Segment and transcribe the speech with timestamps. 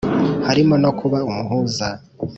[0.47, 1.87] harimo no kuba umuhuza